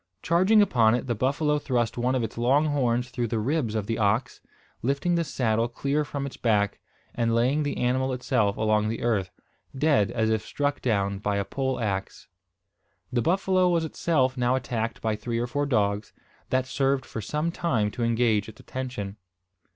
Charging 0.23 0.63
upon 0.63 0.95
it, 0.95 1.05
the 1.05 1.13
buffalo 1.13 1.59
thrust 1.59 1.95
one 1.95 2.15
of 2.15 2.23
its 2.23 2.35
long 2.35 2.65
horns 2.65 3.09
through 3.11 3.27
the 3.27 3.37
ribs 3.37 3.75
of 3.75 3.85
the 3.85 3.99
ox, 3.99 4.41
lifting 4.81 5.13
the 5.13 5.23
saddle 5.23 5.67
clear 5.67 6.03
from 6.03 6.25
its 6.25 6.37
back, 6.37 6.79
and 7.13 7.35
laying 7.35 7.61
the 7.61 7.77
animal 7.77 8.11
itself 8.11 8.57
along 8.57 8.87
the 8.89 9.03
earth, 9.03 9.29
dead 9.77 10.09
as 10.09 10.31
if 10.31 10.41
struck 10.41 10.81
down 10.81 11.19
by 11.19 11.35
a 11.37 11.45
pole 11.45 11.79
axe. 11.79 12.27
The 13.13 13.21
buffalo 13.21 13.69
was 13.69 13.85
itself 13.85 14.35
now 14.35 14.55
attacked 14.55 15.03
by 15.03 15.15
three 15.15 15.37
or 15.37 15.45
four 15.45 15.67
dogs, 15.67 16.13
that 16.49 16.65
served 16.65 17.05
for 17.05 17.21
some 17.21 17.51
time 17.51 17.91
to 17.91 18.03
engage 18.03 18.49
its 18.49 18.59
attention. 18.59 19.17